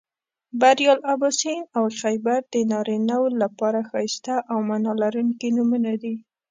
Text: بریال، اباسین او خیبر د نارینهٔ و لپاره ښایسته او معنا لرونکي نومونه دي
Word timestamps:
بریال، 0.59 0.99
اباسین 1.13 1.59
او 1.77 1.83
خیبر 2.01 2.39
د 2.53 2.55
نارینهٔ 2.71 3.17
و 3.21 3.25
لپاره 3.41 3.79
ښایسته 3.89 4.35
او 4.51 4.57
معنا 4.67 4.93
لرونکي 5.01 5.47
نومونه 5.57 5.91
دي 6.01 6.15